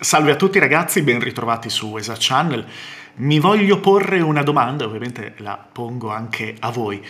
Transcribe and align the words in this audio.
Salve 0.00 0.30
a 0.30 0.36
tutti 0.36 0.60
ragazzi, 0.60 1.02
ben 1.02 1.18
ritrovati 1.18 1.68
su 1.68 1.96
ESA 1.96 2.14
Channel. 2.16 2.64
Mi 3.16 3.40
voglio 3.40 3.80
porre 3.80 4.20
una 4.20 4.44
domanda, 4.44 4.84
ovviamente 4.84 5.34
la 5.38 5.56
pongo 5.56 6.10
anche 6.10 6.54
a 6.60 6.70
voi. 6.70 7.04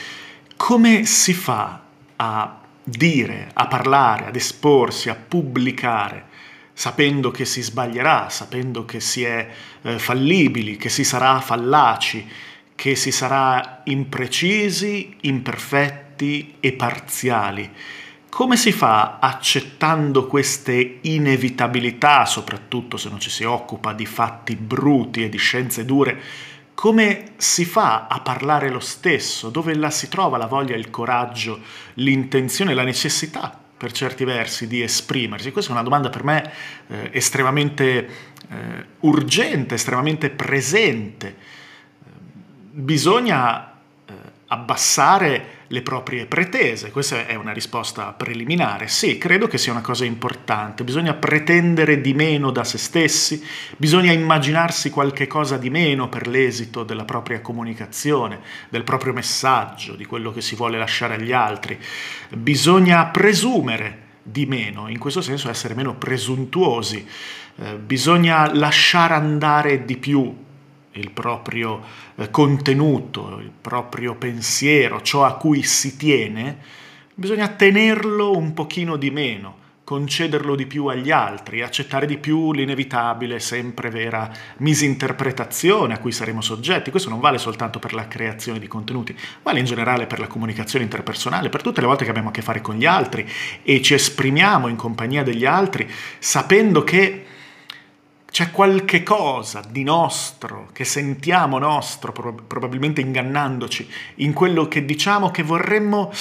Come 0.57 1.05
si 1.05 1.35
fa 1.35 1.83
a 2.17 2.61
dire, 2.83 3.51
a 3.53 3.67
parlare, 3.67 4.29
ad 4.29 4.37
esporsi, 4.37 5.11
a 5.11 5.17
pubblicare, 5.17 6.29
sapendo 6.73 7.31
che 7.31 7.45
si 7.45 7.61
sbaglierà, 7.61 8.31
sapendo 8.31 8.87
che 8.87 9.01
si 9.01 9.23
è 9.23 9.47
eh, 9.83 9.99
fallibili, 9.99 10.79
che 10.79 10.89
si 10.89 11.05
sarà 11.05 11.41
fallaci, 11.41 12.27
che 12.75 12.97
si 12.97 13.13
sarà 13.13 13.83
imprecisi, 13.85 15.15
imperfetti 15.21 16.55
e 16.59 16.73
parziali? 16.73 17.71
Come 18.39 18.57
si 18.57 18.71
fa 18.71 19.19
accettando 19.19 20.29
queste 20.29 20.99
inevitabilità, 21.01 22.25
soprattutto 22.25 22.97
se 22.97 23.09
non 23.09 23.19
ci 23.19 23.31
si 23.31 23.43
occupa 23.43 23.93
di 23.93 24.07
fatti 24.07 24.55
bruti 24.55 25.25
e 25.25 25.29
di 25.29 25.39
scienze 25.39 25.85
dure, 25.85 26.21
come 26.73 27.33
si 27.37 27.65
fa 27.65 28.07
a 28.07 28.21
parlare 28.21 28.71
lo 28.71 28.79
stesso? 28.79 29.49
Dove 29.49 29.75
la 29.75 29.91
si 29.91 30.09
trova 30.09 30.37
la 30.37 30.47
voglia, 30.47 30.77
il 30.77 30.89
coraggio, 30.89 31.59
l'intenzione, 31.95 32.75
la 32.75 32.85
necessità, 32.85 33.59
per 33.77 33.91
certi 33.91 34.23
versi, 34.23 34.69
di 34.69 34.83
esprimersi? 34.83 35.51
Questa 35.51 35.73
è 35.73 35.75
una 35.75 35.83
domanda 35.83 36.09
per 36.09 36.23
me 36.23 36.53
eh, 36.87 37.11
estremamente 37.15 38.09
eh, 38.49 38.87
urgente, 39.01 39.75
estremamente 39.75 40.31
presente. 40.31 41.37
Bisogna 42.71 43.73
eh, 44.07 44.15
abbassare 44.47 45.58
le 45.69 45.83
proprie 45.83 46.27
pretese. 46.27 46.91
Questa 46.91 47.27
è 47.27 47.35
una 47.35 47.53
risposta 47.53 48.13
preliminare. 48.13 48.89
Sì, 48.89 49.19
credo 49.19 49.47
che 49.47 49.59
sia 49.59 49.73
una 49.73 49.83
cosa 49.83 50.05
importante. 50.05 50.85
Bisogna 50.85 51.15
pretendere 51.15 52.01
di 52.01 52.15
meno 52.15 52.51
da 52.51 52.65
se 52.65 52.79
stessi, 52.79 53.45
bisogna 53.77 54.13
immaginarsi 54.13 54.91
qualche 54.91 55.27
cosa 55.27 55.57
di 55.57 55.71
meno 55.71 56.09
per 56.09 56.27
l'esito 56.27 56.85
della 56.85 57.05
propria 57.05 57.41
comunicazione, 57.41 58.41
del 58.71 58.85
proprio 58.85 59.13
messaggio, 59.13 59.95
di 59.95 60.07
quello 60.07 60.33
che 60.33 60.41
si 60.41 60.57
vuole 60.57 60.79
lasciare 60.79 61.15
agli 61.15 61.33
altri. 61.33 61.79
Bisogna 62.31 63.07
presumere 63.07 64.07
di 64.23 64.47
meno, 64.47 64.89
in 64.89 64.99
questo 64.99 65.21
senso 65.21 65.51
essere 65.51 65.75
meno 65.75 65.95
presuntuosi. 65.97 67.07
Eh, 67.61 67.75
bisogna 67.75 68.53
lasciare 68.55 69.15
andare 69.15 69.85
di 69.85 69.97
più 69.97 70.47
il 70.99 71.11
proprio 71.11 71.81
eh, 72.17 72.31
contenuto, 72.31 73.39
il 73.41 73.51
proprio 73.61 74.15
pensiero, 74.15 75.01
ciò 75.03 75.25
a 75.25 75.35
cui 75.35 75.63
si 75.63 75.97
tiene, 75.97 76.59
bisogna 77.15 77.49
tenerlo 77.49 78.37
un 78.37 78.55
pochino 78.55 78.97
di 78.97 79.11
meno, 79.11 79.57
concederlo 79.89 80.55
di 80.55 80.67
più 80.67 80.85
agli 80.87 81.11
altri, 81.11 81.63
accettare 81.63 82.05
di 82.05 82.19
più 82.19 82.53
l'inevitabile, 82.53 83.41
sempre 83.41 83.89
vera 83.89 84.31
misinterpretazione 84.59 85.95
a 85.95 85.99
cui 85.99 86.13
saremo 86.13 86.43
soggetti. 86.43 86.91
Questo 86.91 87.09
non 87.09 87.21
vale 87.21 87.39
soltanto 87.39 87.79
per 87.79 87.95
la 87.95 88.07
creazione 88.07 88.59
di 88.59 88.67
contenuti, 88.67 89.17
vale 89.43 89.61
in 89.61 89.65
generale 89.65 90.07
per 90.07 90.19
la 90.19 90.27
comunicazione 90.27 90.85
interpersonale, 90.85 91.49
per 91.49 91.63
tutte 91.63 91.81
le 91.81 91.87
volte 91.87 92.05
che 92.05 92.11
abbiamo 92.11 92.29
a 92.29 92.33
che 92.33 92.43
fare 92.43 92.61
con 92.61 92.75
gli 92.75 92.85
altri 92.85 93.27
e 93.63 93.81
ci 93.81 93.95
esprimiamo 93.95 94.69
in 94.69 94.77
compagnia 94.77 95.23
degli 95.23 95.47
altri, 95.47 95.91
sapendo 96.19 96.85
che 96.85 97.25
c'è 98.31 98.51
qualche 98.51 99.03
cosa 99.03 99.63
di 99.69 99.83
nostro, 99.83 100.69
che 100.73 100.85
sentiamo 100.85 101.59
nostro, 101.59 102.13
probabilmente 102.13 103.01
ingannandoci, 103.01 103.91
in 104.17 104.33
quello 104.33 104.69
che 104.69 104.85
diciamo 104.85 105.31
che 105.31 105.43
vorremmo, 105.43 106.13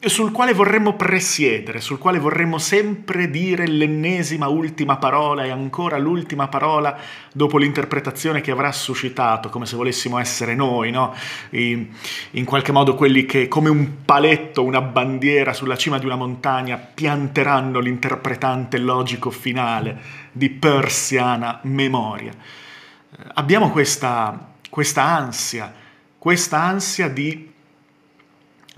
sul 0.00 0.30
quale 0.30 0.52
vorremmo 0.52 0.94
presiedere, 0.94 1.80
sul 1.80 1.98
quale 1.98 2.20
vorremmo 2.20 2.58
sempre 2.58 3.28
dire 3.28 3.66
l'ennesima 3.66 4.46
ultima 4.46 4.96
parola 4.96 5.44
e 5.44 5.50
ancora 5.50 5.98
l'ultima 5.98 6.46
parola 6.46 6.96
dopo 7.32 7.58
l'interpretazione 7.58 8.40
che 8.40 8.52
avrà 8.52 8.70
suscitato, 8.70 9.48
come 9.48 9.66
se 9.66 9.74
volessimo 9.74 10.18
essere 10.18 10.54
noi, 10.54 10.92
no? 10.92 11.12
in, 11.50 11.88
in 12.32 12.44
qualche 12.44 12.70
modo 12.70 12.94
quelli 12.94 13.26
che 13.26 13.48
come 13.48 13.68
un 13.68 14.04
paletto, 14.04 14.62
una 14.62 14.80
bandiera 14.80 15.52
sulla 15.52 15.76
cima 15.76 15.98
di 15.98 16.06
una 16.06 16.16
montagna 16.16 16.76
pianteranno 16.76 17.80
l'interpretante 17.80 18.78
logico 18.78 19.30
finale 19.30 19.98
di 20.30 20.48
persiana 20.48 21.58
memoria. 21.62 22.30
Eh, 22.30 23.16
abbiamo 23.34 23.70
questa, 23.70 24.52
questa 24.70 25.02
ansia, 25.02 25.74
questa 26.16 26.60
ansia 26.62 27.08
di 27.08 27.47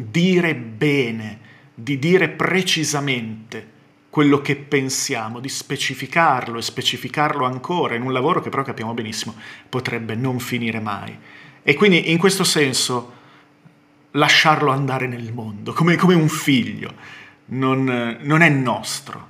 dire 0.08 0.54
bene, 0.54 1.38
di 1.74 1.98
dire 1.98 2.28
precisamente 2.28 3.78
quello 4.10 4.40
che 4.40 4.56
pensiamo, 4.56 5.38
di 5.38 5.48
specificarlo 5.48 6.58
e 6.58 6.62
specificarlo 6.62 7.44
ancora 7.44 7.94
in 7.94 8.02
un 8.02 8.12
lavoro 8.12 8.40
che 8.40 8.50
però 8.50 8.62
capiamo 8.62 8.92
benissimo 8.92 9.34
potrebbe 9.68 10.14
non 10.16 10.40
finire 10.40 10.80
mai. 10.80 11.16
E 11.62 11.74
quindi 11.74 12.10
in 12.10 12.18
questo 12.18 12.42
senso 12.42 13.18
lasciarlo 14.12 14.72
andare 14.72 15.06
nel 15.06 15.32
mondo, 15.32 15.72
come, 15.72 15.94
come 15.96 16.14
un 16.14 16.28
figlio, 16.28 16.92
non, 17.46 18.18
non 18.20 18.42
è 18.42 18.48
nostro. 18.48 19.28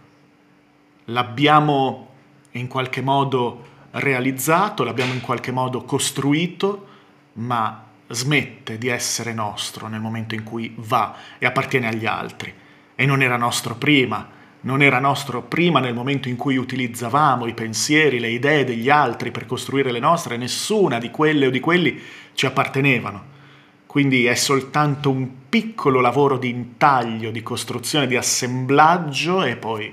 L'abbiamo 1.06 2.08
in 2.52 2.66
qualche 2.66 3.02
modo 3.02 3.66
realizzato, 3.92 4.84
l'abbiamo 4.84 5.12
in 5.12 5.20
qualche 5.20 5.50
modo 5.50 5.82
costruito, 5.82 6.86
ma 7.34 7.89
smette 8.10 8.78
di 8.78 8.88
essere 8.88 9.32
nostro 9.32 9.86
nel 9.86 10.00
momento 10.00 10.34
in 10.34 10.42
cui 10.42 10.74
va 10.76 11.16
e 11.38 11.46
appartiene 11.46 11.88
agli 11.88 12.06
altri. 12.06 12.52
E 12.94 13.06
non 13.06 13.22
era 13.22 13.36
nostro 13.36 13.76
prima, 13.76 14.28
non 14.62 14.82
era 14.82 14.98
nostro 14.98 15.42
prima 15.42 15.80
nel 15.80 15.94
momento 15.94 16.28
in 16.28 16.36
cui 16.36 16.56
utilizzavamo 16.56 17.46
i 17.46 17.54
pensieri, 17.54 18.18
le 18.18 18.28
idee 18.28 18.64
degli 18.64 18.90
altri 18.90 19.30
per 19.30 19.46
costruire 19.46 19.90
le 19.90 20.00
nostre, 20.00 20.36
nessuna 20.36 20.98
di 20.98 21.10
quelle 21.10 21.46
o 21.46 21.50
di 21.50 21.60
quelli 21.60 22.00
ci 22.34 22.46
appartenevano. 22.46 23.38
Quindi 23.86 24.26
è 24.26 24.34
soltanto 24.34 25.10
un 25.10 25.48
piccolo 25.48 26.00
lavoro 26.00 26.38
di 26.38 26.48
intaglio, 26.48 27.30
di 27.30 27.42
costruzione, 27.42 28.06
di 28.06 28.16
assemblaggio 28.16 29.42
e 29.42 29.56
poi 29.56 29.92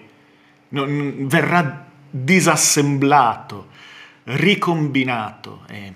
non, 0.69 1.27
verrà 1.27 1.87
disassemblato, 2.09 3.67
ricombinato 4.23 5.63
e 5.67 5.93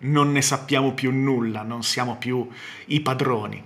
non 0.00 0.32
ne 0.32 0.42
sappiamo 0.42 0.92
più 0.92 1.12
nulla, 1.12 1.62
non 1.62 1.82
siamo 1.82 2.16
più 2.16 2.46
i 2.86 3.00
padroni. 3.00 3.62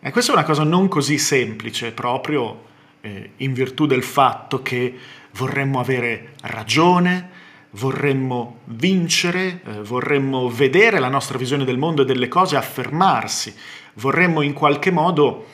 E 0.00 0.10
questa 0.10 0.32
è 0.32 0.34
una 0.34 0.44
cosa 0.44 0.64
non 0.64 0.88
così 0.88 1.18
semplice, 1.18 1.92
proprio 1.92 2.66
eh, 3.00 3.32
in 3.36 3.52
virtù 3.52 3.86
del 3.86 4.02
fatto 4.02 4.62
che 4.62 4.96
vorremmo 5.32 5.80
avere 5.80 6.34
ragione, 6.42 7.30
vorremmo 7.70 8.60
vincere, 8.64 9.60
eh, 9.64 9.82
vorremmo 9.82 10.48
vedere 10.48 10.98
la 10.98 11.08
nostra 11.08 11.38
visione 11.38 11.64
del 11.64 11.78
mondo 11.78 12.02
e 12.02 12.04
delle 12.04 12.28
cose 12.28 12.56
affermarsi, 12.56 13.54
vorremmo 13.94 14.42
in 14.42 14.52
qualche 14.52 14.90
modo 14.90 15.46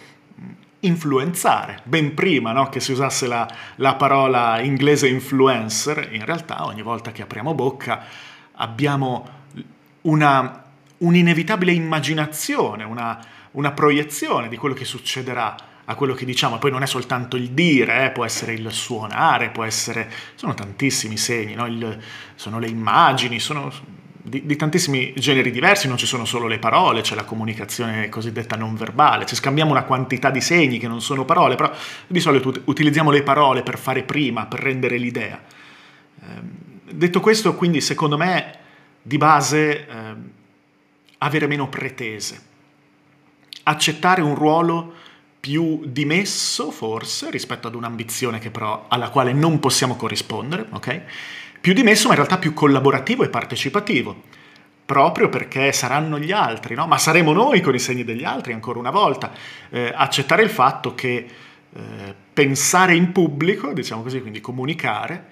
influenzare, 0.81 1.81
ben 1.85 2.15
prima 2.15 2.53
no, 2.53 2.69
che 2.69 2.81
si 2.81 2.93
usasse 2.93 3.27
la, 3.27 3.49
la 3.77 3.95
parola 3.95 4.61
inglese 4.61 5.09
influencer, 5.09 6.11
in 6.13 6.25
realtà 6.25 6.67
ogni 6.67 6.83
volta 6.83 7.11
che 7.11 7.23
apriamo 7.23 7.55
bocca 7.55 8.05
abbiamo 8.57 9.43
una, 10.05 10.65
un'inevitabile 10.99 11.73
immaginazione, 11.73 12.85
una, 12.85 13.19
una, 13.53 13.73
proiezione 13.73 14.49
di 14.49 14.57
quello 14.57 14.75
che 14.75 14.85
succederà 14.85 15.55
a 15.87 15.95
quello 15.97 16.15
che 16.15 16.25
diciamo, 16.25 16.59
poi 16.59 16.71
non 16.71 16.83
è 16.83 16.87
soltanto 16.87 17.37
il 17.37 17.51
dire, 17.51 18.07
eh, 18.07 18.11
può 18.11 18.25
essere 18.25 18.55
il 18.55 18.71
suonare, 18.73 19.51
può 19.51 19.65
essere, 19.65 20.11
sono 20.35 20.55
tantissimi 20.55 21.17
segni, 21.17 21.55
no? 21.55 21.67
il, 21.67 21.99
sono 22.35 22.59
le 22.59 22.69
immagini, 22.69 23.39
sono 23.39 23.71
di, 24.27 24.47
di, 24.47 24.57
tantissimi 24.57 25.13
generi 25.15 25.51
diversi, 25.51 25.87
non 25.87 25.99
ci 25.99 26.07
sono 26.07 26.25
solo 26.25 26.47
le 26.47 26.59
parole, 26.59 27.03
c'è 27.03 27.15
la 27.15 27.25
comunicazione 27.25 28.09
cosiddetta 28.09 28.57
non 28.57 28.75
verbale, 28.75 29.27
ci 29.27 29.35
scambiamo 29.35 29.73
una 29.73 29.83
quantità 29.83 30.31
di 30.31 30.41
segni 30.41 30.79
che 30.79 30.89
non 30.89 31.03
sono 31.03 31.27
parole, 31.27 31.57
però 31.57 31.71
di 32.07 32.21
solito 32.21 32.53
utilizziamo 32.65 33.11
le 33.11 33.23
parole 33.23 33.63
per 33.63 33.79
fare 33.79 34.03
prima, 34.03 34.47
per 34.47 34.61
rendere 34.61 34.97
l'idea. 34.97 35.43
Eh, 36.19 36.93
detto 36.93 37.21
questo, 37.21 37.55
quindi, 37.55 37.83
secondo 37.83 38.17
me, 38.17 38.63
di 39.07 39.19
base, 39.19 39.87
eh, 39.87 40.15
avere 41.19 41.47
meno 41.47 41.69
pretese, 41.69 42.41
accettare 43.65 44.23
un 44.23 44.35
ruolo 44.35 44.95
più 45.39 45.83
dimesso, 45.85 46.71
forse, 46.71 47.31
rispetto 47.31 47.69
ad 47.69 47.75
un'ambizione 47.75 48.39
però, 48.39 48.87
alla 48.89 49.11
quale 49.11 49.35
non 49.35 49.61
possiamo 49.61 49.95
corrispondere, 49.95 50.65
ok? 50.71 51.03
più 51.61 51.75
dimesso, 51.75 52.09
ma 52.09 52.15
in 52.15 52.17
realtà 52.17 52.39
più 52.39 52.55
collaborativo 52.55 53.25
e 53.25 53.29
partecipativo, 53.29 54.23
proprio 54.87 55.29
perché 55.29 55.71
saranno 55.73 56.19
gli 56.19 56.33
altri, 56.33 56.75
no? 56.75 56.87
ma 56.87 56.97
saremo 56.97 57.33
noi 57.33 57.61
con 57.61 57.75
i 57.75 57.79
segni 57.79 58.05
degli 58.05 58.25
altri 58.25 58.55
ancora 58.55 58.79
una 58.79 58.91
volta. 58.91 59.33
Eh, 59.69 59.93
accettare 59.95 60.43
il 60.43 60.51
fatto 60.51 60.95
che 60.95 61.27
eh, 61.75 62.15
pensare 62.33 62.95
in 62.95 63.13
pubblico, 63.13 63.73
diciamo 63.75 64.03
così, 64.03 64.21
quindi 64.21 64.41
comunicare, 64.41 65.27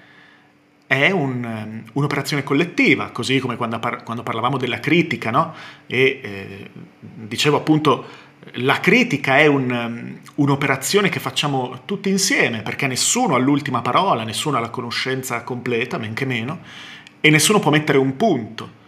è 0.87 1.11
un, 1.11 1.43
um, 1.45 1.83
un'operazione 1.95 2.43
collettiva, 2.43 3.11
così 3.11 3.39
come 3.39 3.57
quando, 3.57 3.79
par- 3.79 4.03
quando 4.03 4.23
parlavamo 4.23 4.59
della 4.59 4.79
critica, 4.79 5.31
no? 5.31 5.55
e 5.87 6.21
eh, 6.23 6.71
dicevo 7.01 7.57
appunto 7.57 8.05
La 8.57 8.81
critica 8.81 9.39
è 9.39 9.47
un, 9.47 10.19
un'operazione 10.35 11.09
che 11.09 11.21
facciamo 11.21 11.83
tutti 11.85 12.09
insieme, 12.09 12.63
perché 12.63 12.87
nessuno 12.87 13.35
ha 13.35 13.39
l'ultima 13.39 13.81
parola, 13.83 14.25
nessuno 14.25 14.57
ha 14.57 14.61
la 14.61 14.69
conoscenza 14.69 15.43
completa, 15.43 15.97
men 15.97 16.13
che 16.13 16.25
meno, 16.25 16.61
e 17.21 17.31
nessuno 17.31 17.61
può 17.61 17.71
mettere 17.71 17.99
un 17.99 18.17
punto. 18.17 18.81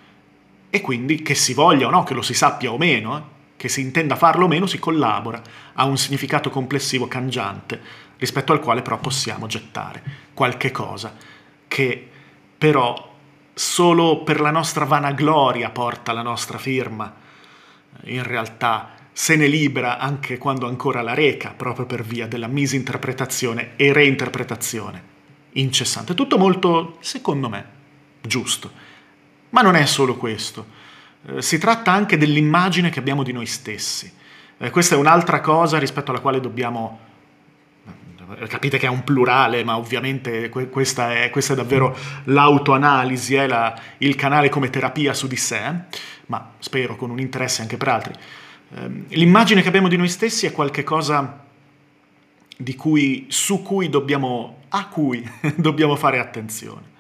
E 0.71 0.81
quindi 0.81 1.23
che 1.23 1.37
si 1.37 1.55
voglia 1.55 1.87
o 1.87 1.91
no, 1.91 2.03
che 2.03 2.15
lo 2.15 2.23
si 2.23 2.35
sappia 2.35 2.73
o 2.73 2.79
meno, 2.79 3.17
eh, 3.17 3.23
che 3.57 3.69
si 3.69 3.81
intenda 3.81 4.17
farlo 4.17 4.47
o 4.47 4.49
meno, 4.49 4.67
si 4.67 4.81
collabora, 4.81 5.41
ha 5.75 5.85
un 5.85 5.97
significato 5.97 6.51
complessivo 6.51 7.07
cangiante, 7.07 7.81
rispetto 8.19 8.53
al 8.53 8.61
quale 8.61 8.83
però 8.83 8.99
possiamo 8.99 9.47
gettare 9.47 10.03
qualche 10.35 10.73
cosa 10.73 11.33
che 11.69 12.09
però 12.57 13.13
solo 13.53 14.23
per 14.23 14.41
la 14.41 14.51
nostra 14.51 14.85
vanagloria 14.85 15.71
porta 15.71 16.13
la 16.13 16.23
nostra 16.23 16.59
firma. 16.59 17.15
In 18.05 18.23
realtà 18.23 18.91
se 19.13 19.37
ne 19.37 19.47
libera 19.47 19.99
anche 19.99 20.39
quando 20.39 20.67
ancora 20.67 21.01
la 21.01 21.15
reca, 21.15 21.51
proprio 21.57 21.87
per 21.87 22.03
via 22.03 22.27
della 22.27 22.49
misinterpretazione 22.49 23.73
e 23.77 23.93
reinterpretazione 23.93 25.13
incessante. 25.55 26.15
Tutto 26.15 26.39
molto, 26.39 26.97
secondo 27.01 27.49
me, 27.49 27.65
giusto. 28.21 28.71
Ma 29.51 29.63
non 29.63 29.77
è 29.77 29.87
solo 29.87 30.17
questo. 30.17 30.67
Eh, 31.27 31.43
si 31.43 31.59
tratta 31.59 31.93
anche 31.93 32.17
dell'immagine 32.17 32.91
che 32.91 32.99
abbiamo 32.99 33.23
di 33.23 33.33
noi 33.33 33.47
stessi. 33.47 34.13
Eh, 34.59 34.71
questa 34.71 34.95
è 34.95 34.99
un'altra 34.99 35.41
cosa 35.41 35.79
rispetto 35.79 36.11
alla 36.11 36.21
quale 36.21 36.41
dobbiamo 36.41 36.99
capite 38.49 38.79
che 38.79 38.87
è 38.87 38.91
un 38.91 39.05
plurale, 39.05 39.65
ma 39.65 39.77
ovviamente 39.77 40.49
questa 40.49 41.15
è, 41.15 41.31
questa 41.31 41.53
è 41.53 41.57
davvero 41.57 41.97
l'autoanalisi, 42.25 43.35
è 43.35 43.47
la, 43.47 43.79
il 43.99 44.15
canale 44.15 44.49
come 44.49 44.71
terapia 44.71 45.15
su 45.15 45.27
di 45.27 45.37
sé, 45.37 45.61
ma 46.27 46.53
spero 46.59 46.97
con 46.97 47.11
un 47.11 47.19
interesse 47.19 47.63
anche 47.63 47.77
per 47.77 47.89
altri. 47.89 48.15
Ehm, 48.77 49.05
l'immagine 49.09 49.63
che 49.63 49.69
abbiamo 49.69 49.89
di 49.89 49.97
noi 49.97 50.09
stessi 50.09 50.47
è 50.47 50.53
qualcosa 50.53 51.43
cui, 52.77 53.27
su 53.29 53.63
cui 53.63 53.89
dobbiamo, 53.89 54.63
a 54.69 54.89
cui 54.89 55.29
dobbiamo 55.57 55.97
fare 55.97 56.19
attenzione, 56.19 56.93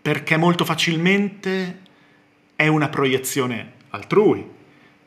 perché 0.00 0.36
molto 0.36 0.64
facilmente 0.64 1.80
è 2.56 2.66
una 2.66 2.88
proiezione 2.88 3.72
altrui, 3.90 4.60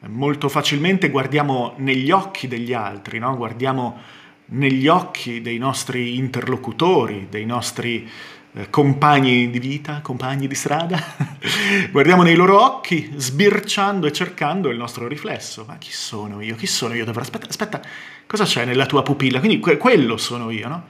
molto 0.08 0.50
facilmente 0.50 1.10
guardiamo 1.10 1.74
negli 1.78 2.12
occhi 2.12 2.48
degli 2.48 2.74
altri, 2.74 3.18
no? 3.20 3.36
guardiamo 3.36 4.00
negli 4.48 4.88
occhi 4.88 5.42
dei 5.42 5.58
nostri 5.58 6.18
interlocutori, 6.18 7.28
dei 7.30 7.46
nostri 7.46 8.10
eh, 8.54 8.70
compagni 8.70 9.50
di 9.50 9.60
vita, 9.60 10.02
compagni 10.02 10.48
di 10.48 10.56
strada, 10.56 11.02
guardiamo 11.92 12.24
nei 12.24 12.36
loro 12.36 12.64
occhi, 12.64 13.12
sbirciando 13.16 14.08
e 14.08 14.12
cercando 14.12 14.70
il 14.70 14.78
nostro 14.78 15.08
riflesso. 15.08 15.66
Ma 15.68 15.78
chi 15.78 15.92
sono 15.92 16.42
io? 16.42 16.56
Chi 16.56 16.68
sono 16.68 16.94
io? 16.94 17.06
Dovrò... 17.06 17.22
Aspetta, 17.22 17.48
aspetta, 17.48 17.82
cosa 18.26 18.46
c'è 18.46 18.66
nella 18.66 18.86
tua 18.86 19.04
pupilla? 19.04 19.40
Quindi 19.40 19.60
que- 19.60 19.78
quello 19.78 20.18
sono 20.18 20.52
io, 20.52 20.68
no? 20.68 20.84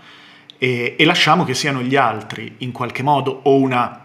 E, 0.58 0.96
e 0.98 1.06
lasciamo 1.06 1.44
che 1.44 1.54
siano 1.54 1.82
gli 1.82 1.96
altri, 1.96 2.56
in 2.60 2.72
qualche 2.72 3.04
modo, 3.04 3.40
o 3.44 3.58
una 3.58 4.04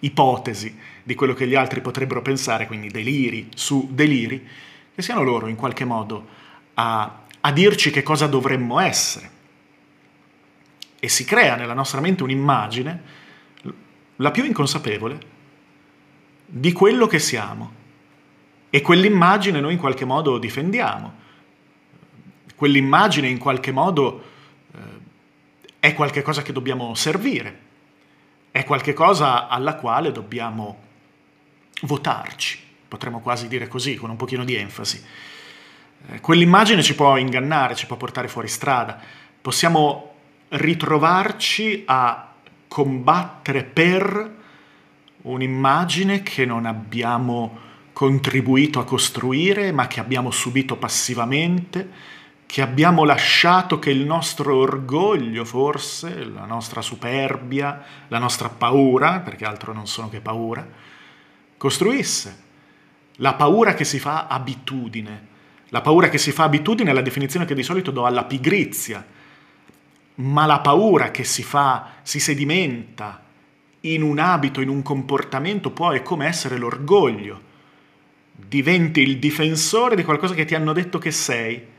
ipotesi 0.00 0.78
di 1.02 1.14
quello 1.14 1.34
che 1.34 1.46
gli 1.46 1.54
altri 1.54 1.80
potrebbero 1.80 2.22
pensare, 2.22 2.66
quindi 2.66 2.88
deliri 2.88 3.48
su 3.54 3.88
deliri, 3.90 4.46
che 4.94 5.02
siano 5.02 5.22
loro 5.22 5.46
in 5.46 5.56
qualche 5.56 5.84
modo 5.84 6.26
a, 6.74 7.22
a 7.40 7.52
dirci 7.52 7.90
che 7.90 8.02
cosa 8.02 8.26
dovremmo 8.26 8.78
essere 8.78 9.38
e 11.02 11.08
si 11.08 11.24
crea 11.24 11.56
nella 11.56 11.72
nostra 11.72 12.00
mente 12.00 12.22
un'immagine, 12.22 13.02
la 14.16 14.30
più 14.30 14.44
inconsapevole, 14.44 15.18
di 16.44 16.72
quello 16.72 17.06
che 17.06 17.18
siamo. 17.18 17.78
E 18.68 18.82
quell'immagine 18.82 19.60
noi 19.60 19.72
in 19.72 19.78
qualche 19.78 20.04
modo 20.04 20.36
difendiamo. 20.38 21.14
Quell'immagine 22.54 23.28
in 23.28 23.38
qualche 23.38 23.72
modo 23.72 24.24
eh, 24.72 24.78
è 25.80 25.94
qualcosa 25.94 26.42
che 26.42 26.52
dobbiamo 26.52 26.94
servire, 26.94 27.60
è 28.50 28.64
qualcosa 28.64 29.48
alla 29.48 29.76
quale 29.76 30.12
dobbiamo 30.12 30.82
votarci, 31.82 32.58
potremmo 32.86 33.20
quasi 33.20 33.48
dire 33.48 33.68
così, 33.68 33.96
con 33.96 34.10
un 34.10 34.16
pochino 34.16 34.44
di 34.44 34.54
enfasi. 34.54 35.02
Eh, 36.08 36.20
quell'immagine 36.20 36.82
ci 36.82 36.94
può 36.94 37.16
ingannare, 37.16 37.74
ci 37.74 37.86
può 37.86 37.96
portare 37.96 38.28
fuori 38.28 38.48
strada. 38.48 38.98
Possiamo 39.40 40.14
ritrovarci 40.48 41.84
a 41.86 42.32
combattere 42.66 43.64
per 43.64 44.38
un'immagine 45.22 46.22
che 46.22 46.44
non 46.44 46.66
abbiamo 46.66 47.68
contribuito 47.92 48.78
a 48.78 48.84
costruire, 48.84 49.72
ma 49.72 49.86
che 49.86 50.00
abbiamo 50.00 50.30
subito 50.30 50.76
passivamente, 50.76 51.88
che 52.46 52.62
abbiamo 52.62 53.04
lasciato 53.04 53.78
che 53.78 53.90
il 53.90 54.04
nostro 54.04 54.56
orgoglio, 54.56 55.44
forse, 55.44 56.24
la 56.24 56.46
nostra 56.46 56.80
superbia, 56.80 57.82
la 58.08 58.18
nostra 58.18 58.48
paura, 58.48 59.20
perché 59.20 59.44
altro 59.44 59.72
non 59.72 59.86
sono 59.86 60.08
che 60.08 60.20
paura, 60.20 60.66
costruisse. 61.56 62.48
La 63.16 63.34
paura 63.34 63.74
che 63.74 63.84
si 63.84 63.98
fa 63.98 64.26
abitudine. 64.26 65.28
La 65.70 65.80
paura 65.80 66.08
che 66.08 66.18
si 66.18 66.32
fa 66.32 66.44
abitudine 66.44 66.90
è 66.90 66.92
la 66.92 67.00
definizione 67.00 67.46
che 67.46 67.54
di 67.54 67.62
solito 67.62 67.90
do 67.90 68.04
alla 68.04 68.24
pigrizia, 68.24 69.04
ma 70.16 70.46
la 70.46 70.60
paura 70.60 71.10
che 71.10 71.24
si 71.24 71.42
fa, 71.42 71.92
si 72.02 72.18
sedimenta 72.18 73.22
in 73.82 74.02
un 74.02 74.18
abito, 74.18 74.60
in 74.60 74.68
un 74.68 74.82
comportamento, 74.82 75.70
può 75.70 75.92
è 75.92 76.02
come 76.02 76.26
essere 76.26 76.58
l'orgoglio. 76.58 77.48
Diventi 78.34 79.00
il 79.00 79.18
difensore 79.18 79.94
di 79.94 80.04
qualcosa 80.04 80.34
che 80.34 80.44
ti 80.44 80.54
hanno 80.54 80.72
detto 80.72 80.98
che 80.98 81.12
sei. 81.12 81.78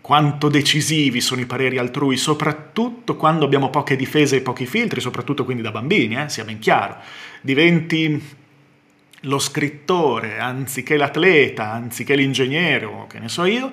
Quanto 0.00 0.48
decisivi 0.48 1.20
sono 1.20 1.40
i 1.40 1.46
pareri 1.46 1.78
altrui, 1.78 2.16
soprattutto 2.16 3.16
quando 3.16 3.44
abbiamo 3.44 3.70
poche 3.70 3.96
difese 3.96 4.36
e 4.36 4.40
pochi 4.42 4.66
filtri, 4.66 5.00
soprattutto 5.00 5.44
quindi 5.44 5.62
da 5.62 5.70
bambini, 5.70 6.16
eh, 6.16 6.28
sia 6.28 6.44
ben 6.44 6.58
chiaro. 6.58 6.96
Diventi 7.40 8.20
lo 9.22 9.38
scrittore 9.38 10.38
anziché 10.38 10.96
l'atleta, 10.96 11.72
anziché 11.72 12.14
l'ingegnere 12.14 12.84
o 12.84 13.06
che 13.06 13.18
ne 13.18 13.28
so 13.28 13.44
io, 13.44 13.72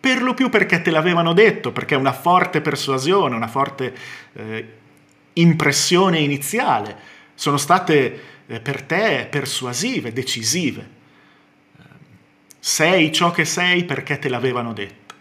per 0.00 0.22
lo 0.22 0.34
più 0.34 0.48
perché 0.48 0.80
te 0.80 0.90
l'avevano 0.90 1.32
detto, 1.32 1.72
perché 1.72 1.94
una 1.94 2.12
forte 2.12 2.60
persuasione, 2.60 3.34
una 3.34 3.48
forte 3.48 3.94
eh, 4.34 4.76
impressione 5.34 6.18
iniziale 6.18 6.96
sono 7.34 7.56
state 7.56 8.20
eh, 8.46 8.60
per 8.60 8.82
te 8.82 9.26
persuasive, 9.30 10.12
decisive. 10.12 10.96
Sei 12.60 13.12
ciò 13.12 13.30
che 13.30 13.44
sei 13.44 13.84
perché 13.84 14.18
te 14.18 14.28
l'avevano 14.28 14.72
detto. 14.72 15.14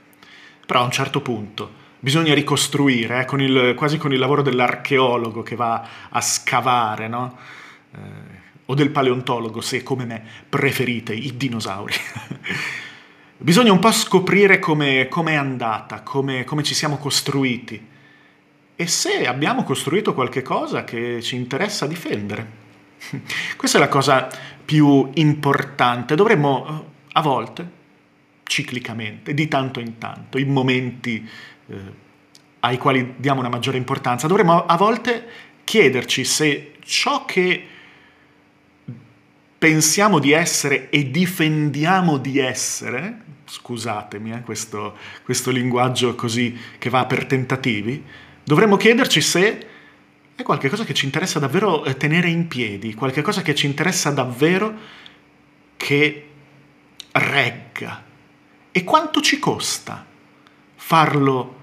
Però 0.65 0.81
a 0.81 0.83
un 0.83 0.91
certo 0.91 1.21
punto 1.21 1.85
bisogna 1.99 2.33
ricostruire, 2.33 3.21
eh, 3.21 3.25
con 3.25 3.41
il, 3.41 3.73
quasi 3.75 3.97
con 3.97 4.11
il 4.11 4.19
lavoro 4.19 4.41
dell'archeologo 4.41 5.43
che 5.43 5.55
va 5.55 5.87
a 6.09 6.21
scavare, 6.21 7.07
no? 7.07 7.37
Eh, 8.67 8.71
o 8.71 8.73
del 8.73 8.89
paleontologo, 8.89 9.61
se 9.61 9.83
come 9.83 10.05
me 10.05 10.21
preferite 10.47 11.13
i 11.13 11.35
dinosauri. 11.37 11.93
Bisogna 13.39 13.71
un 13.71 13.79
po' 13.79 13.91
scoprire 13.91 14.59
come 14.59 15.07
è 15.07 15.35
andata, 15.35 16.01
come, 16.01 16.43
come 16.43 16.63
ci 16.63 16.73
siamo 16.73 16.97
costruiti 16.97 17.95
e 18.75 18.87
se 18.87 19.25
abbiamo 19.25 19.63
costruito 19.63 20.13
qualche 20.13 20.41
cosa 20.41 20.83
che 20.83 21.21
ci 21.21 21.35
interessa 21.35 21.87
difendere. 21.87 22.65
Questa 23.55 23.77
è 23.77 23.81
la 23.81 23.87
cosa 23.87 24.27
più 24.65 25.09
importante. 25.13 26.15
Dovremmo 26.15 26.85
a 27.11 27.21
volte, 27.21 27.71
ciclicamente, 28.43 29.33
di 29.33 29.47
tanto 29.47 29.79
in 29.79 29.97
tanto, 29.97 30.37
in 30.37 30.51
momenti 30.51 31.27
eh, 31.67 31.75
ai 32.61 32.77
quali 32.77 33.13
diamo 33.17 33.39
una 33.39 33.49
maggiore 33.49 33.77
importanza, 33.77 34.27
dovremmo 34.27 34.65
a 34.65 34.75
volte 34.75 35.25
chiederci 35.63 36.23
se 36.23 36.73
ciò 36.83 37.23
che 37.25 37.67
pensiamo 39.57 40.19
di 40.19 40.31
essere 40.31 40.89
e 40.89 41.09
difendiamo 41.09 42.17
di 42.17 42.37
essere, 42.37 43.21
scusatemi 43.45 44.33
eh, 44.33 44.41
questo, 44.41 44.97
questo 45.23 45.51
linguaggio 45.51 46.15
così 46.15 46.57
che 46.77 46.89
va 46.89 47.05
per 47.05 47.25
tentativi, 47.25 48.03
dovremmo 48.43 48.77
chiederci 48.77 49.21
se 49.21 49.67
è 50.35 50.43
qualcosa 50.43 50.83
che 50.83 50.93
ci 50.93 51.05
interessa 51.05 51.39
davvero 51.39 51.83
eh, 51.85 51.97
tenere 51.97 52.29
in 52.29 52.47
piedi, 52.47 52.93
qualcosa 52.93 53.41
che 53.41 53.55
ci 53.55 53.65
interessa 53.65 54.11
davvero 54.11 54.73
che 55.75 56.27
regga. 57.11 58.03
E 58.71 58.83
quanto 58.83 59.21
ci 59.21 59.39
costa 59.39 60.05
farlo 60.75 61.55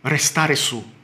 restare 0.00 0.56
su? 0.56 0.94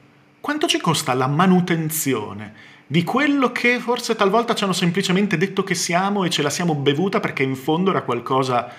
Quanto 0.42 0.66
ci 0.66 0.80
costa 0.80 1.14
la 1.14 1.28
manutenzione? 1.28 2.70
di 2.92 3.04
quello 3.04 3.52
che 3.52 3.80
forse 3.80 4.14
talvolta 4.14 4.54
ci 4.54 4.64
hanno 4.64 4.74
semplicemente 4.74 5.38
detto 5.38 5.64
che 5.64 5.74
siamo 5.74 6.24
e 6.24 6.28
ce 6.28 6.42
la 6.42 6.50
siamo 6.50 6.74
bevuta 6.74 7.20
perché 7.20 7.42
in 7.42 7.56
fondo 7.56 7.88
era 7.88 8.02
qualcosa, 8.02 8.70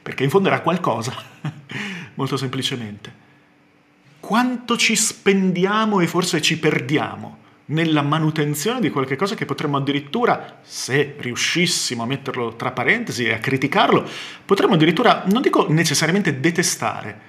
perché 0.00 0.22
in 0.22 0.30
fondo 0.30 0.46
era 0.46 0.60
qualcosa, 0.60 1.12
molto 2.14 2.36
semplicemente. 2.36 3.12
Quanto 4.20 4.76
ci 4.76 4.94
spendiamo 4.94 5.98
e 5.98 6.06
forse 6.06 6.40
ci 6.40 6.56
perdiamo 6.60 7.38
nella 7.64 8.02
manutenzione 8.02 8.78
di 8.78 8.90
qualche 8.90 9.16
cosa 9.16 9.34
che 9.34 9.44
potremmo 9.44 9.78
addirittura, 9.78 10.60
se 10.62 11.16
riuscissimo 11.18 12.04
a 12.04 12.06
metterlo 12.06 12.54
tra 12.54 12.70
parentesi 12.70 13.24
e 13.24 13.32
a 13.32 13.38
criticarlo, 13.38 14.08
potremmo 14.44 14.74
addirittura, 14.74 15.24
non 15.26 15.42
dico 15.42 15.66
necessariamente 15.68 16.38
detestare, 16.38 17.20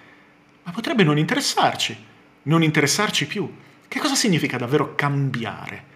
ma 0.61 0.71
potrebbe 0.71 1.03
non 1.03 1.17
interessarci, 1.17 2.13
non 2.45 2.63
interessarci 2.63 3.27
più. 3.27 3.51
Che 3.87 3.99
cosa 3.99 4.15
significa 4.15 4.57
davvero 4.57 4.95
cambiare? 4.95 5.93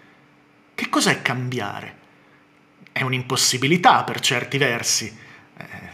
Che 0.74 0.88
cos'è 0.88 1.22
cambiare? 1.22 1.98
È 2.92 3.02
un'impossibilità 3.02 4.04
per 4.04 4.20
certi 4.20 4.58
versi. 4.58 5.14
Eh, 5.56 5.88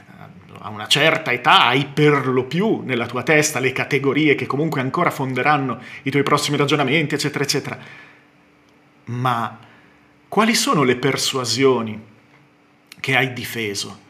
a 0.60 0.68
una 0.68 0.86
certa 0.86 1.32
età 1.32 1.66
hai 1.66 1.86
per 1.86 2.26
lo 2.26 2.44
più 2.44 2.80
nella 2.80 3.06
tua 3.06 3.22
testa 3.22 3.60
le 3.60 3.72
categorie 3.72 4.34
che 4.34 4.46
comunque 4.46 4.80
ancora 4.80 5.10
fonderanno 5.10 5.80
i 6.02 6.10
tuoi 6.10 6.22
prossimi 6.22 6.56
ragionamenti, 6.56 7.14
eccetera, 7.14 7.44
eccetera. 7.44 7.78
Ma 9.06 9.58
quali 10.28 10.54
sono 10.54 10.82
le 10.82 10.96
persuasioni 10.96 12.02
che 12.98 13.16
hai 13.16 13.32
difeso? 13.32 14.04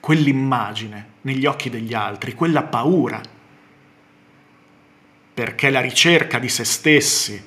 Quell'immagine 0.00 1.06
negli 1.22 1.46
occhi 1.46 1.70
degli 1.70 1.94
altri, 1.94 2.34
quella 2.34 2.62
paura 2.62 3.20
perché 5.38 5.70
la 5.70 5.80
ricerca 5.80 6.40
di 6.40 6.48
se 6.48 6.64
stessi 6.64 7.40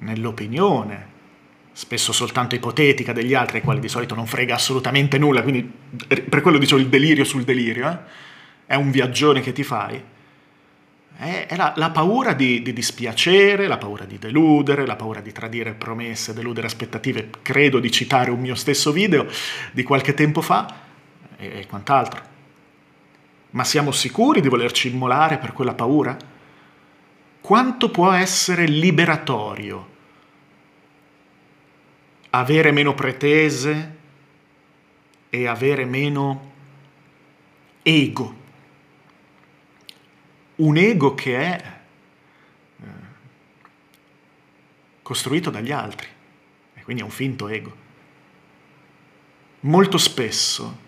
nell'opinione, 0.00 1.06
spesso 1.70 2.10
soltanto 2.10 2.56
ipotetica 2.56 3.12
degli 3.12 3.32
altri, 3.32 3.58
ai 3.58 3.62
quali 3.62 3.78
di 3.78 3.86
solito 3.86 4.16
non 4.16 4.26
frega 4.26 4.56
assolutamente 4.56 5.18
nulla, 5.18 5.42
quindi 5.42 5.62
per 5.62 6.40
quello 6.40 6.58
dicevo 6.58 6.80
il 6.80 6.88
delirio 6.88 7.22
sul 7.22 7.44
delirio, 7.44 7.88
eh? 7.88 7.96
è 8.66 8.74
un 8.74 8.90
viaggione 8.90 9.40
che 9.40 9.52
ti 9.52 9.62
fai, 9.62 10.02
è, 11.16 11.46
la, 11.54 11.74
la, 11.76 11.90
paura 11.90 12.32
di, 12.32 12.60
di, 12.60 12.72
dispiacere, 12.72 13.68
la 13.68 13.78
paura 13.78 14.04
di 14.04 14.18
deludere, 14.18 14.84
la 14.84 14.96
paura 14.96 15.20
di 15.20 15.30
tradire 15.30 15.74
promesse, 15.74 16.34
deludere 16.34 16.66
aspettative, 16.66 17.30
credo 17.40 17.78
di 17.78 17.92
citare 17.92 18.32
un 18.32 18.40
mio 18.40 18.56
stesso 18.56 18.90
video 18.90 19.28
di 19.70 19.84
qualche 19.84 20.12
tempo 20.12 20.40
fa 20.40 20.74
e, 21.36 21.60
e 21.60 21.66
quant'altro. 21.68 22.20
Ma 23.50 23.62
siamo 23.62 23.92
sicuri 23.92 24.40
di 24.40 24.48
volerci 24.48 24.88
immolare 24.88 25.38
per 25.38 25.52
quella 25.52 25.74
paura? 25.74 26.16
Quanto 27.40 27.90
può 27.90 28.12
essere 28.12 28.66
liberatorio 28.66 29.96
avere 32.30 32.72
meno 32.72 32.94
pretese 32.94 33.96
e 35.30 35.46
avere 35.46 35.84
meno 35.84 36.52
ego. 37.82 38.36
Un 40.56 40.76
ego 40.76 41.14
che 41.14 41.38
è 41.38 41.80
eh, 42.80 42.86
costruito 45.02 45.50
dagli 45.50 45.72
altri, 45.72 46.08
e 46.74 46.82
quindi 46.82 47.02
è 47.02 47.04
un 47.04 47.10
finto 47.10 47.48
ego. 47.48 47.86
Molto 49.60 49.98
spesso 49.98 50.86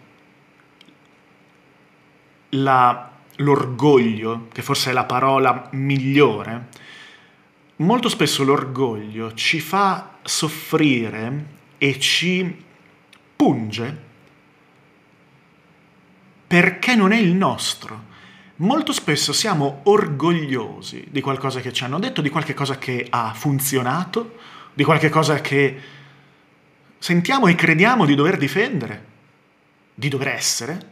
la 2.51 3.11
l'orgoglio, 3.41 4.49
che 4.53 4.63
forse 4.63 4.91
è 4.91 4.93
la 4.93 5.05
parola 5.05 5.69
migliore, 5.73 6.69
molto 7.77 8.09
spesso 8.09 8.45
l'orgoglio 8.45 9.35
ci 9.35 9.61
fa 9.61 10.19
soffrire 10.23 11.59
e 11.79 11.99
ci 11.99 12.65
punge 13.37 14.09
perché 16.47 16.95
non 16.95 17.13
è 17.13 17.19
il 17.19 17.35
nostro. 17.35 18.09
Molto 18.57 18.93
spesso 18.93 19.33
siamo 19.33 19.81
orgogliosi 19.85 21.07
di 21.09 21.23
qualcosa 21.23 21.61
che 21.61 21.73
ci 21.73 21.85
hanno 21.85 21.99
detto, 21.99 22.21
di 22.21 22.29
qualche 22.29 22.53
cosa 22.53 22.77
che 22.77 23.07
ha 23.09 23.33
funzionato, 23.33 24.37
di 24.75 24.85
qualche 24.85 25.09
cosa 25.09 25.41
che 25.41 25.81
sentiamo 26.99 27.47
e 27.47 27.55
crediamo 27.55 28.05
di 28.05 28.15
dover 28.15 28.37
difendere, 28.37 29.07
di 29.95 30.09
dover 30.09 30.29
essere, 30.29 30.89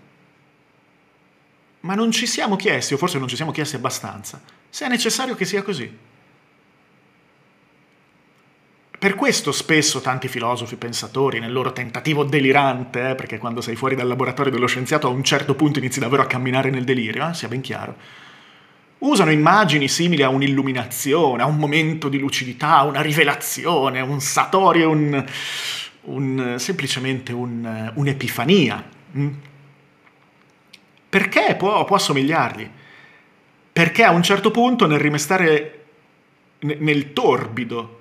ma 1.81 1.95
non 1.95 2.11
ci 2.11 2.27
siamo 2.27 2.57
chiesti, 2.57 2.95
o 2.95 2.97
forse 2.97 3.19
non 3.19 3.29
ci 3.29 3.37
siamo 3.37 3.53
chiesti 3.53 3.77
abbastanza, 3.77 4.41
se 4.69 4.87
è 4.87 4.89
necessario 4.89 5.35
che 5.35 5.45
sia 5.45 5.63
così. 5.63 6.07
Per 8.99 9.15
questo 9.15 9.53
spesso 9.53 10.01
tanti 10.01 10.27
filosofi 10.27 10.75
pensatori, 10.75 11.39
nel 11.39 11.53
loro 11.53 11.73
tentativo 11.73 12.25
delirante, 12.25 13.11
eh, 13.11 13.15
perché 13.15 13.39
quando 13.39 13.61
sei 13.61 13.77
fuori 13.77 13.95
dal 13.95 14.09
laboratorio 14.09 14.51
dello 14.51 14.67
scienziato 14.67 15.07
a 15.07 15.11
un 15.11 15.23
certo 15.23 15.55
punto 15.55 15.79
inizi 15.79 16.01
davvero 16.01 16.23
a 16.23 16.27
camminare 16.27 16.71
nel 16.71 16.83
delirio, 16.83 17.29
eh, 17.29 17.33
sia 17.33 17.47
ben 17.47 17.61
chiaro, 17.61 17.95
usano 18.99 19.31
immagini 19.31 19.87
simili 19.87 20.25
a 20.25 20.31
un'illuminazione, 20.31 21.43
a 21.45 21.47
un 21.47 21.59
momento 21.59 22.09
di 22.09 22.19
lucidità, 22.19 22.83
una 22.83 23.01
rivelazione, 23.01 24.01
un 24.01 24.21
satori, 24.21 24.83
un, 24.83 25.25
un, 26.03 26.55
semplicemente 26.59 27.33
un, 27.33 27.93
un'epifania. 27.95 28.85
Mm? 29.17 29.29
Perché 31.09 31.55
può, 31.57 31.85
può 31.85 31.97
assomigliargli? 31.97 32.71
Perché 33.73 34.05
a 34.05 34.11
un 34.11 34.23
certo 34.23 34.51
punto 34.51 34.87
nel 34.87 34.99
rimestare 34.99 35.75
nel 36.61 37.13
torbido 37.13 37.97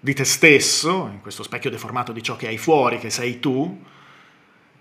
di 0.00 0.12
te 0.14 0.24
stesso, 0.24 1.08
in 1.10 1.20
questo 1.22 1.42
specchio 1.42 1.70
deformato 1.70 2.12
di 2.12 2.22
ciò 2.22 2.36
che 2.36 2.48
hai 2.48 2.58
fuori, 2.58 2.98
che 2.98 3.10
sei 3.10 3.40
tu, 3.40 3.82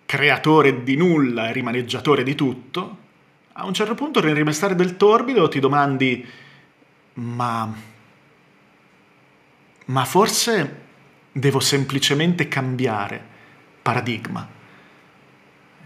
creatore 0.06 0.84
di 0.84 0.96
nulla 0.98 1.48
e 1.48 1.54
rimaneggiatore 1.54 2.24
di 2.24 2.36
tutto, 2.36 2.98
a 3.54 3.66
un 3.66 3.74
certo 3.74 3.94
punto 3.94 4.20
nel 4.20 4.36
rimestare 4.36 4.76
del 4.76 4.98
torbido 4.98 5.48
ti 5.48 5.60
domandi, 5.60 6.28
ma, 7.14 7.74
ma 9.86 10.06
forse 10.06 10.82
devo 11.32 11.60
semplicemente 11.60 12.48
cambiare 12.48 13.24
paradigma 13.82 14.53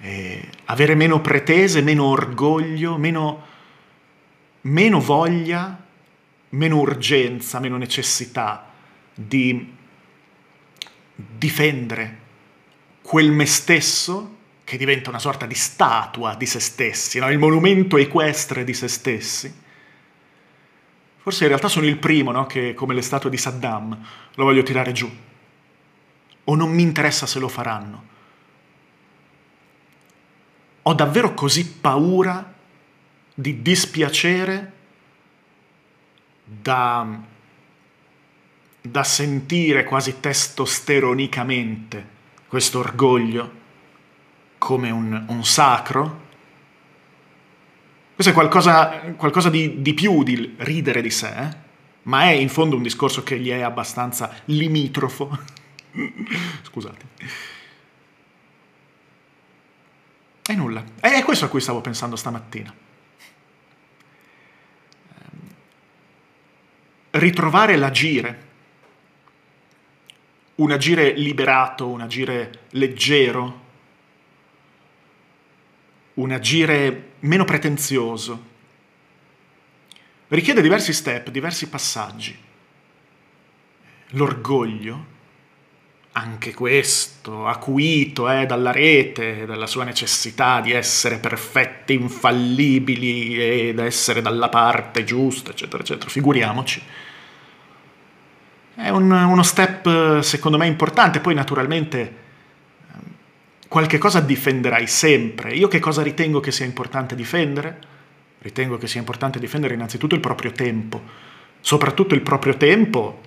eh, 0.02 0.50
avere 0.66 0.96
meno 0.96 1.22
pretese, 1.22 1.82
meno 1.82 2.06
orgoglio, 2.06 2.98
meno, 2.98 3.46
meno 4.62 5.00
voglia, 5.00 5.86
meno 6.50 6.78
urgenza, 6.78 7.60
meno 7.60 7.78
necessità 7.78 8.72
di 9.14 9.76
difendere 11.16 12.26
quel 13.02 13.32
me 13.32 13.46
stesso 13.46 14.36
che 14.64 14.78
diventa 14.78 15.10
una 15.10 15.20
sorta 15.20 15.46
di 15.46 15.56
statua 15.56 16.36
di 16.36 16.46
se 16.46 16.60
stessi, 16.60 17.20
no? 17.20 17.32
il 17.32 17.38
monumento 17.38 17.98
equestre 17.98 18.64
di 18.64 18.74
se 18.74 18.88
stessi. 18.88 19.66
Forse 21.18 21.44
in 21.44 21.50
realtà 21.50 21.68
sono 21.68 21.86
il 21.86 21.98
primo 21.98 22.32
no? 22.32 22.46
che, 22.46 22.74
come 22.74 22.94
le 22.94 23.02
statue 23.02 23.30
di 23.30 23.38
Saddam, 23.38 23.98
lo 24.34 24.44
voglio 24.44 24.64
tirare 24.64 24.92
giù. 24.92 25.10
O 26.50 26.56
non 26.56 26.72
mi 26.72 26.82
interessa 26.82 27.26
se 27.26 27.40
lo 27.40 27.48
faranno 27.48 28.16
ho 30.88 30.94
davvero 30.94 31.34
così 31.34 31.70
paura 31.70 32.54
di 33.34 33.62
dispiacere 33.62 34.72
da, 36.46 37.20
da 38.82 39.04
sentire 39.04 39.84
quasi 39.84 40.22
testosteronicamente 40.22 42.16
questo 42.48 42.80
orgoglio 42.80 43.52
come 44.58 44.90
un, 44.90 45.26
un 45.28 45.44
sacro? 45.44 46.26
Questo 48.16 48.32
è 48.32 48.36
qualcosa, 48.36 48.88
qualcosa 49.18 49.50
di, 49.50 49.82
di, 49.82 49.94
più 49.94 50.24
di 50.24 50.56
ridere 50.60 51.02
di 51.02 51.12
sé, 51.12 51.38
eh? 51.38 51.50
ma 52.04 52.24
è 52.24 52.32
in 52.32 52.48
fondo 52.48 52.78
un 52.78 52.82
discorso 52.82 53.24
che 53.24 53.38
gli 53.38 53.50
è 53.50 53.60
abbastanza 53.60 54.34
limitrofo. 54.46 55.38
Scusate. 56.64 57.57
E 60.50 60.56
nulla. 60.56 60.82
È 61.02 61.24
questo 61.24 61.44
a 61.44 61.50
cui 61.50 61.60
stavo 61.60 61.82
pensando 61.82 62.16
stamattina. 62.16 62.74
Ehm, 65.10 65.40
ritrovare 67.12 67.76
l'agire, 67.76 68.46
un 70.56 70.72
agire 70.72 71.12
liberato, 71.12 71.90
un 71.90 72.00
agire 72.00 72.62
leggero, 72.70 73.66
un 76.14 76.32
agire 76.32 77.12
meno 77.20 77.44
pretenzioso, 77.44 78.46
richiede 80.30 80.62
diversi 80.62 80.94
step, 80.94 81.30
diversi 81.30 81.68
passaggi. 81.68 82.46
L'orgoglio, 84.12 85.16
anche 86.18 86.54
questo, 86.54 87.46
acuito 87.46 88.28
eh, 88.30 88.48
dalla 88.48 88.72
rete, 88.72 89.46
dalla 89.46 89.68
sua 89.68 89.84
necessità 89.84 90.62
di 90.62 90.72
essere 90.72 91.20
perfetti, 91.20 91.94
infallibili 91.94 93.38
ed 93.70 93.78
essere 93.78 94.22
dalla 94.22 94.50
parte 94.50 95.04
giusta, 95.04 95.52
eccetera, 95.52 95.84
eccetera. 95.84 96.10
Figuriamoci. 96.10 96.82
È 98.74 98.90
un, 98.90 99.12
uno 99.12 99.44
step 99.44 100.20
secondo 100.22 100.58
me 100.58 100.66
importante, 100.66 101.20
poi 101.20 101.36
naturalmente 101.36 102.00
ehm, 102.92 103.02
qualche 103.68 104.00
cosa 104.00 104.20
difenderai 104.20 104.88
sempre. 104.88 105.54
Io 105.54 105.68
che 105.68 105.80
cosa 105.80 106.02
ritengo 106.02 106.40
che 106.40 106.52
sia 106.52 106.66
importante 106.66 107.14
difendere? 107.14 107.80
Ritengo 108.40 108.78
che 108.78 108.88
sia 108.88 109.00
importante 109.00 109.38
difendere 109.38 109.76
innanzitutto 109.76 110.16
il 110.16 110.22
proprio 110.22 110.52
tempo 110.52 111.26
soprattutto 111.68 112.16
il 112.16 112.22
proprio 112.22 112.56
tempo, 112.56 113.22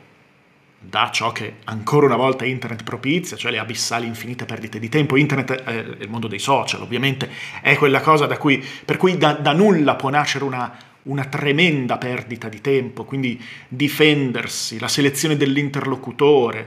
da 0.82 1.10
ciò 1.12 1.30
che 1.30 1.56
ancora 1.64 2.06
una 2.06 2.16
volta 2.16 2.46
internet 2.46 2.84
propizia, 2.84 3.36
cioè 3.36 3.50
le 3.50 3.58
abissali 3.58 4.06
infinite 4.06 4.46
perdite 4.46 4.78
di 4.78 4.88
tempo. 4.88 5.16
Internet, 5.16 5.62
eh, 5.66 5.96
il 6.00 6.08
mondo 6.08 6.26
dei 6.26 6.38
social 6.38 6.80
ovviamente, 6.80 7.30
è 7.60 7.76
quella 7.76 8.00
cosa 8.00 8.24
da 8.24 8.38
cui, 8.38 8.64
per 8.84 8.96
cui 8.96 9.18
da, 9.18 9.34
da 9.34 9.52
nulla 9.52 9.94
può 9.94 10.08
nascere 10.08 10.44
una, 10.44 10.74
una 11.02 11.26
tremenda 11.26 11.98
perdita 11.98 12.48
di 12.48 12.62
tempo, 12.62 13.04
quindi 13.04 13.38
difendersi, 13.68 14.78
la 14.78 14.88
selezione 14.88 15.36
dell'interlocutore, 15.36 16.66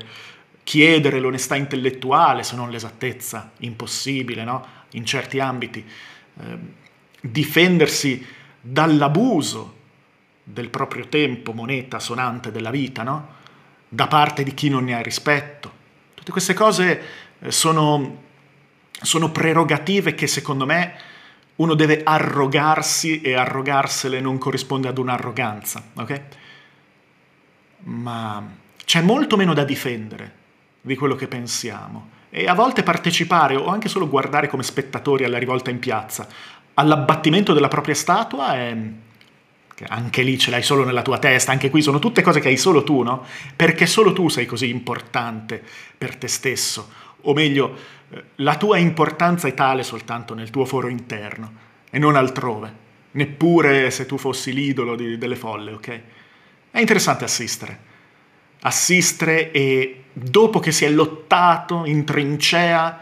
chiedere 0.64 1.20
l'onestà 1.20 1.56
intellettuale 1.56 2.44
se 2.44 2.56
non 2.56 2.70
l'esattezza, 2.70 3.52
impossibile 3.60 4.44
no? 4.44 4.66
in 4.92 5.06
certi 5.06 5.40
ambiti, 5.40 5.84
eh, 6.40 6.58
difendersi 7.20 8.24
dall'abuso 8.62 9.82
del 10.44 10.70
proprio 10.70 11.08
tempo, 11.08 11.52
moneta 11.52 12.00
sonante 12.00 12.52
della 12.52 12.70
vita, 12.70 13.02
no? 13.02 13.42
Da 13.94 14.08
parte 14.08 14.42
di 14.42 14.56
chi 14.56 14.70
non 14.70 14.86
ne 14.86 14.96
ha 14.96 15.02
rispetto. 15.02 15.72
Tutte 16.16 16.32
queste 16.32 16.56
cose 16.56 17.02
eh, 17.40 17.52
sono, 17.52 18.24
sono 18.90 19.32
prerogative 19.32 20.16
che 20.16 20.26
secondo 20.26 20.66
me 20.66 20.96
uno 21.58 21.76
deve 21.76 22.02
arrogarsi 22.04 23.22
e 23.22 23.36
arrogarsele 23.36 24.20
non 24.20 24.40
corrisponde 24.40 24.88
ad 24.88 24.98
un'arroganza, 24.98 25.84
ok? 25.94 26.22
Ma 27.82 28.44
c'è 28.84 29.02
molto 29.02 29.38
meno 29.38 29.54
da 29.54 29.64
difendere 29.64 30.42
di 30.82 30.96
quello 30.96 31.16
che 31.16 31.28
pensiamo 31.28 32.10
e 32.32 32.48
a 32.48 32.56
volte 32.56 32.82
partecipare 32.82 33.56
o 33.56 33.68
anche 33.68 33.90
solo 33.90 34.10
guardare 34.10 34.48
come 34.48 34.64
spettatori 34.64 35.24
alla 35.24 35.38
rivolta 35.38 35.70
in 35.70 35.78
piazza 35.78 36.28
all'abbattimento 36.74 37.54
della 37.54 37.68
propria 37.68 37.94
statua 37.94 38.56
è, 38.56 38.76
anche 39.88 40.22
lì 40.22 40.38
ce 40.38 40.52
l'hai 40.52 40.64
solo 40.64 40.84
nella 40.84 41.02
tua 41.02 41.18
testa, 41.18 41.52
anche 41.52 41.70
qui 41.70 41.82
sono 41.82 42.00
tutte 42.00 42.22
cose 42.22 42.40
che 42.40 42.50
hai 42.50 42.58
solo 42.58 42.84
tu, 42.84 43.02
no? 43.02 43.26
Perché 43.56 43.86
solo 43.86 44.14
tu 44.14 44.30
sei 44.30 44.46
così 44.46 44.70
importante 44.70 45.62
per 45.98 46.16
te 46.16 46.28
stesso, 46.28 46.90
o 47.22 47.34
meglio, 47.34 47.76
eh, 48.10 48.24
la 48.36 48.56
tua 48.56 48.78
importanza 48.78 49.48
è 49.48 49.54
tale 49.54 49.84
soltanto 49.84 50.34
nel 50.34 50.50
tuo 50.50 50.66
foro 50.66 50.88
interno 50.88 51.52
e 51.90 52.00
non 52.00 52.16
altrove, 52.16 52.74
neppure 53.12 53.92
se 53.92 54.06
tu 54.06 54.18
fossi 54.18 54.54
l'idolo 54.54 54.96
di, 54.96 55.18
delle 55.18 55.36
folle, 55.36 55.74
ok? 55.74 56.02
È 56.72 56.80
interessante 56.80 57.24
assistere. 57.24 57.92
Assistere 58.62 59.52
e 59.52 60.04
dopo 60.14 60.60
che 60.60 60.72
si 60.72 60.86
è 60.86 60.90
lottato 60.90 61.86
in 61.86 62.04
trincea, 62.04 63.00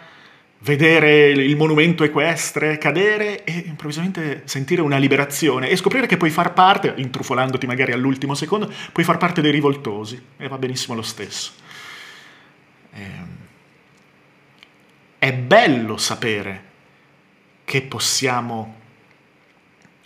vedere 0.63 1.29
il 1.29 1.55
monumento 1.55 2.03
equestre 2.03 2.77
cadere 2.77 3.43
e 3.43 3.63
improvvisamente 3.65 4.43
sentire 4.45 4.81
una 4.81 4.97
liberazione 4.97 5.69
e 5.69 5.75
scoprire 5.75 6.05
che 6.05 6.17
puoi 6.17 6.29
far 6.29 6.53
parte, 6.53 6.93
intrufolandoti 6.97 7.65
magari 7.65 7.93
all'ultimo 7.93 8.35
secondo, 8.35 8.71
puoi 8.91 9.05
far 9.05 9.17
parte 9.17 9.41
dei 9.41 9.51
rivoltosi 9.51 10.21
e 10.37 10.47
va 10.47 10.57
benissimo 10.57 10.95
lo 10.95 11.01
stesso. 11.01 11.51
Ehm, 12.93 13.37
è 15.17 15.33
bello 15.33 15.97
sapere 15.97 16.69
che 17.63 17.81
possiamo 17.81 18.79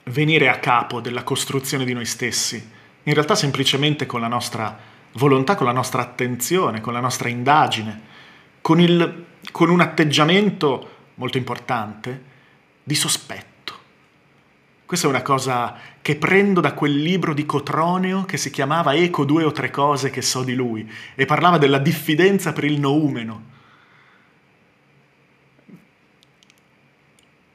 venire 0.06 0.50
a 0.50 0.60
capo 0.60 1.02
della 1.02 1.24
costruzione 1.24 1.84
di 1.84 1.94
noi 1.94 2.06
stessi, 2.06 2.72
in 3.04 3.14
realtà 3.14 3.36
semplicemente 3.36 4.06
con 4.06 4.22
la 4.22 4.28
nostra 4.28 4.78
volontà, 5.14 5.56
con 5.56 5.66
la 5.66 5.72
nostra 5.72 6.02
attenzione, 6.02 6.82
con 6.82 6.94
la 6.94 7.00
nostra 7.00 7.28
indagine, 7.28 8.14
con 8.66 8.80
il 8.80 9.26
con 9.52 9.70
un 9.70 9.80
atteggiamento 9.80 11.12
molto 11.16 11.38
importante 11.38 12.24
di 12.84 12.96
sospetto. 12.96 13.78
Questa 14.88 15.06
è 15.06 15.10
una 15.10 15.22
cosa 15.22 15.78
che 16.02 16.16
prendo 16.16 16.62
da 16.62 16.74
quel 16.74 16.98
libro 16.98 17.36
di 17.36 17.46
Cotroneo 17.46 18.26
che 18.26 18.38
si 18.38 18.50
chiamava 18.50 18.96
Eco 18.96 19.24
due 19.24 19.44
o 19.44 19.52
tre 19.52 19.70
cose 19.70 20.10
che 20.10 20.24
so 20.24 20.44
di 20.44 20.56
lui 20.56 20.92
e 21.14 21.26
parlava 21.28 21.60
della 21.60 21.78
diffidenza 21.78 22.54
per 22.54 22.64
il 22.64 22.80
noumeno. 22.80 23.44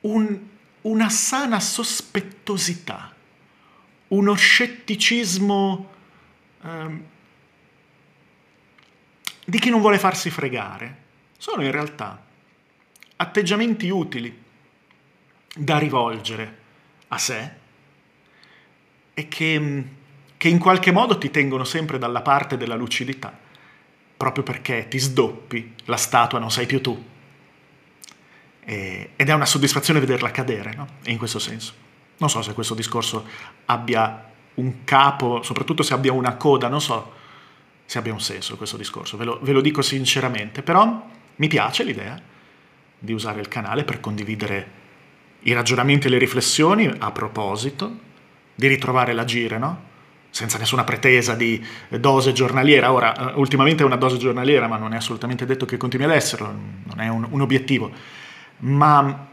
Un, 0.02 0.38
una 0.82 1.08
sana 1.08 1.58
sospettosità, 1.58 3.12
uno 4.06 4.34
scetticismo 4.34 5.90
um, 6.60 7.02
di 9.50 9.58
chi 9.58 9.68
non 9.68 9.80
vuole 9.80 9.98
farsi 9.98 10.30
fregare 10.30 11.08
sono 11.36 11.64
in 11.64 11.72
realtà 11.72 12.24
atteggiamenti 13.16 13.88
utili 13.90 14.42
da 15.56 15.76
rivolgere 15.76 16.58
a 17.08 17.18
sé 17.18 17.50
e 19.12 19.26
che, 19.26 19.84
che, 20.36 20.48
in 20.48 20.58
qualche 20.60 20.92
modo 20.92 21.18
ti 21.18 21.32
tengono 21.32 21.64
sempre 21.64 21.98
dalla 21.98 22.22
parte 22.22 22.56
della 22.56 22.76
lucidità, 22.76 23.36
proprio 24.16 24.44
perché 24.44 24.86
ti 24.88 24.98
sdoppi, 24.98 25.74
la 25.86 25.96
statua 25.96 26.38
non 26.38 26.52
sei 26.52 26.66
più 26.66 26.80
tu. 26.80 27.04
E, 28.60 29.10
ed 29.16 29.28
è 29.28 29.32
una 29.32 29.46
soddisfazione 29.46 29.98
vederla 29.98 30.30
cadere, 30.30 30.74
no? 30.74 30.86
in 31.06 31.18
questo 31.18 31.40
senso. 31.40 31.74
Non 32.18 32.30
so 32.30 32.40
se 32.40 32.54
questo 32.54 32.74
discorso 32.74 33.26
abbia 33.64 34.30
un 34.54 34.84
capo, 34.84 35.42
soprattutto 35.42 35.82
se 35.82 35.92
abbia 35.92 36.12
una 36.12 36.36
coda, 36.36 36.68
non 36.68 36.80
so 36.80 37.18
se 37.90 37.98
abbia 37.98 38.12
un 38.12 38.20
senso 38.20 38.56
questo 38.56 38.76
discorso, 38.76 39.16
ve 39.16 39.24
lo, 39.24 39.40
ve 39.42 39.50
lo 39.50 39.60
dico 39.60 39.82
sinceramente, 39.82 40.62
però 40.62 41.08
mi 41.34 41.48
piace 41.48 41.82
l'idea 41.82 42.16
di 42.96 43.12
usare 43.12 43.40
il 43.40 43.48
canale 43.48 43.82
per 43.82 43.98
condividere 43.98 44.70
i 45.40 45.52
ragionamenti 45.52 46.06
e 46.06 46.10
le 46.10 46.18
riflessioni 46.18 46.88
a 46.96 47.10
proposito, 47.10 47.92
di 48.54 48.68
ritrovare 48.68 49.12
l'agire, 49.12 49.58
no? 49.58 49.82
Senza 50.30 50.56
nessuna 50.56 50.84
pretesa 50.84 51.34
di 51.34 51.66
dose 51.88 52.32
giornaliera. 52.32 52.92
Ora, 52.92 53.32
eh, 53.32 53.38
ultimamente 53.40 53.82
è 53.82 53.86
una 53.86 53.96
dose 53.96 54.18
giornaliera, 54.18 54.68
ma 54.68 54.76
non 54.76 54.92
è 54.92 54.96
assolutamente 54.96 55.44
detto 55.44 55.66
che 55.66 55.76
continui 55.76 56.06
ad 56.06 56.12
esserlo, 56.12 56.46
non 56.46 57.00
è 57.00 57.08
un, 57.08 57.26
un 57.28 57.40
obiettivo. 57.40 57.90
Ma 58.58 59.26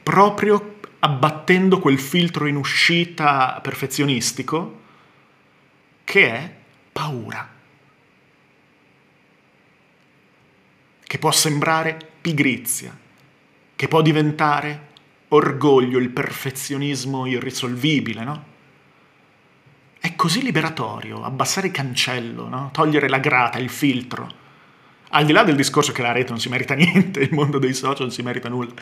proprio 0.00 0.76
abbattendo 1.00 1.80
quel 1.80 1.98
filtro 1.98 2.46
in 2.46 2.54
uscita 2.54 3.58
perfezionistico 3.60 4.80
che 6.04 6.30
è 6.30 6.54
paura. 6.92 7.53
Che 11.14 11.20
può 11.20 11.30
sembrare 11.30 11.96
pigrizia, 12.20 12.92
che 13.76 13.86
può 13.86 14.02
diventare 14.02 14.88
orgoglio, 15.28 16.00
il 16.00 16.08
perfezionismo 16.08 17.26
irrisolvibile, 17.26 18.24
no? 18.24 18.44
È 20.00 20.16
così 20.16 20.42
liberatorio 20.42 21.22
abbassare 21.22 21.68
il 21.68 21.72
cancello, 21.72 22.48
no? 22.48 22.70
togliere 22.72 23.08
la 23.08 23.18
grata, 23.18 23.58
il 23.58 23.70
filtro. 23.70 24.28
Al 25.10 25.24
di 25.24 25.30
là 25.30 25.44
del 25.44 25.54
discorso 25.54 25.92
che 25.92 26.02
la 26.02 26.10
rete 26.10 26.30
non 26.30 26.40
si 26.40 26.48
merita 26.48 26.74
niente, 26.74 27.20
il 27.20 27.32
mondo 27.32 27.60
dei 27.60 27.74
social 27.74 28.06
non 28.06 28.10
si 28.10 28.22
merita 28.22 28.48
nulla, 28.48 28.72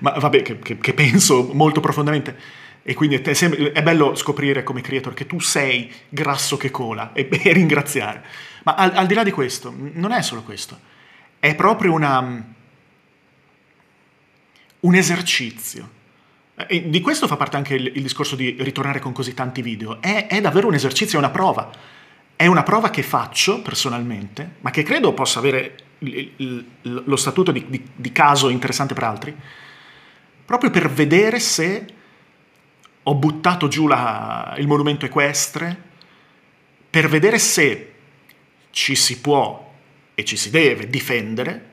ma 0.00 0.10
vabbè, 0.10 0.42
che, 0.42 0.58
che, 0.58 0.76
che 0.76 0.92
penso 0.92 1.48
molto 1.54 1.80
profondamente. 1.80 2.36
E 2.82 2.92
quindi 2.92 3.16
è, 3.16 3.22
è, 3.22 3.82
bello 3.82 4.14
scoprire 4.16 4.62
come 4.64 4.82
creator 4.82 5.14
che 5.14 5.26
tu 5.26 5.38
sei 5.38 5.90
grasso 6.10 6.58
che 6.58 6.70
cola 6.70 7.14
e, 7.14 7.26
e 7.42 7.52
ringraziare. 7.54 8.22
Ma 8.64 8.74
al, 8.74 8.92
al 8.94 9.06
di 9.06 9.14
là 9.14 9.22
di 9.22 9.30
questo, 9.30 9.74
non 9.94 10.12
è 10.12 10.20
solo 10.20 10.42
questo 10.42 10.98
è 11.40 11.54
proprio 11.54 11.92
una, 11.92 12.44
un 14.80 14.94
esercizio. 14.94 15.98
E 16.68 16.90
di 16.90 17.00
questo 17.00 17.26
fa 17.26 17.36
parte 17.36 17.56
anche 17.56 17.74
il, 17.74 17.86
il, 17.96 18.02
discorso 18.02 18.36
di 18.36 18.54
ritornare 18.60 19.00
con 19.00 19.12
così 19.12 19.32
tanti 19.32 19.62
video. 19.62 20.00
È, 20.02 20.26
è, 20.26 20.40
davvero 20.42 20.68
un 20.68 20.74
esercizio, 20.74 21.18
è 21.18 21.22
una 21.22 21.30
prova. 21.30 21.70
È 22.36 22.46
una 22.46 22.62
prova 22.62 22.90
che 22.90 23.02
faccio 23.02 23.62
personalmente, 23.62 24.56
ma 24.60 24.70
che 24.70 24.82
credo 24.82 25.14
possa 25.14 25.38
avere 25.38 25.76
il, 25.98 26.32
il, 26.36 26.66
lo 26.82 27.16
statuto 27.16 27.50
di, 27.52 27.64
di, 27.68 27.82
di 27.94 28.12
caso 28.12 28.50
interessante 28.50 28.92
per 28.92 29.04
altri, 29.04 29.34
proprio 30.44 30.70
per 30.70 30.90
vedere 30.90 31.40
se 31.40 31.86
ho 33.02 33.14
buttato 33.14 33.68
giù 33.68 33.86
la, 33.86 34.54
il 34.58 34.66
monumento 34.66 35.06
equestre, 35.06 35.88
per 36.90 37.08
vedere 37.08 37.38
se 37.38 37.92
ci 38.70 38.94
si 38.94 39.20
può 39.20 39.69
e 40.20 40.24
ci 40.24 40.36
si 40.36 40.50
deve 40.50 40.88
difendere 40.88 41.68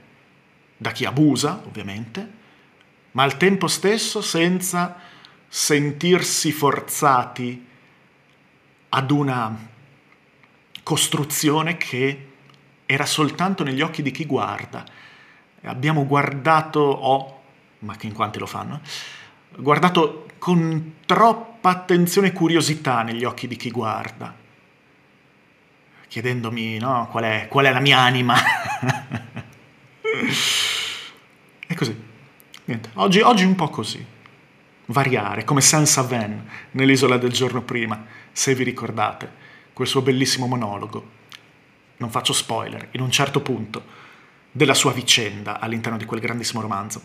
da 0.78 0.92
chi 0.92 1.04
abusa, 1.04 1.62
ovviamente, 1.66 2.36
ma 3.12 3.24
al 3.24 3.36
tempo 3.36 3.68
stesso 3.68 4.22
senza 4.22 5.00
sentirsi 5.50 6.54
forzati 6.54 7.66
ad 8.90 9.12
una 9.12 9.68
costruzione 10.82 11.76
che 11.76 12.28
era 12.86 13.06
soltanto 13.06 13.64
negli 13.64 13.82
occhi 13.82 14.02
di 14.02 14.12
chi 14.12 14.26
guarda. 14.26 14.86
Abbiamo 15.64 16.06
guardato, 16.06 16.80
oh, 16.80 17.42
ma 17.80 17.98
che 17.98 18.08
in 18.08 18.14
quanti 18.14 18.40
lo 18.40 18.46
fanno, 18.46 18.80
guardato 19.58 20.26
con 20.38 20.94
troppa 21.06 21.70
attenzione 21.70 22.28
e 22.28 22.32
curiosità 22.32 23.02
negli 23.02 23.26
occhi 23.26 23.48
di 23.48 23.58
chi 23.58 23.72
guarda 23.72 24.46
chiedendomi 26.08 26.78
no, 26.78 27.08
qual, 27.12 27.24
è, 27.24 27.48
qual, 27.50 27.66
è, 27.66 27.72
la 27.72 27.80
mia 27.80 28.00
anima. 28.00 28.36
e 31.68 31.76
così. 31.76 32.06
Niente. 32.66 32.90
Oggi, 32.94 33.20
oggi 33.22 33.44
un 33.44 33.56
po' 33.56 33.70
così. 33.70 34.06
Variare, 34.88 35.44
come 35.44 35.62
Saint-Savin 35.62 36.44
nell'isola 36.72 37.18
del 37.18 37.32
giorno 37.32 37.62
prima, 37.62 38.06
se 38.32 38.56
vi 38.56 38.64
ricordate. 38.64 39.46
quel 39.74 39.88
suo 39.88 40.02
bellissimo 40.02 40.48
monologo, 40.48 41.16
non 41.98 42.10
faccio 42.10 42.34
spoiler, 42.34 42.88
in 42.92 43.02
un 43.02 43.12
certo 43.12 43.42
punto 43.42 44.06
della 44.52 44.74
sua 44.74 44.92
vicenda 44.92 45.60
all'interno 45.60 45.98
di 45.98 46.06
quel 46.06 46.20
grandissimo 46.20 46.62
romanzo. 46.62 47.02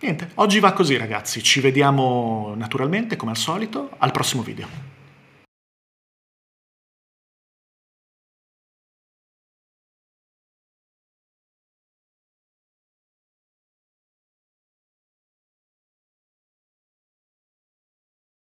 Niente, 0.00 0.30
oggi 0.36 0.60
va 0.60 0.72
così 0.72 0.96
ragazzi, 0.96 1.42
ci 1.42 1.60
vediamo 1.60 2.54
naturalmente 2.56 3.16
come 3.16 3.32
al 3.32 3.36
solito 3.36 3.90
al 3.98 4.12
prossimo 4.12 4.42
video. 4.42 4.99